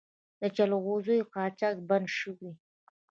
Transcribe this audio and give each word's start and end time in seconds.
د 0.39 0.41
جلغوزیو 0.57 1.29
قاچاق 1.33 1.75
بند 1.89 2.07
شوی؟ 2.17 2.51